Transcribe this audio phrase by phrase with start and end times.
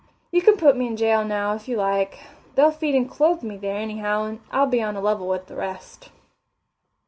[0.31, 2.21] You can put me in jail now, if you like
[2.55, 5.55] they'll feed and clothe me there, anyhow, and I'll be on a level with the
[5.55, 6.09] rest."